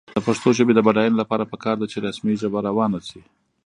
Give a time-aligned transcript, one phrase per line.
[0.15, 3.21] د پښتو ژبې د بډاینې لپاره پکار ده چې رسمي ژبه روانه شي.